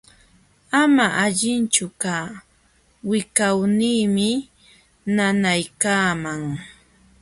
[0.71, 2.27] Manam allinchu kaa,
[3.09, 4.29] wiqawniimi
[5.15, 6.41] nanaykaaman.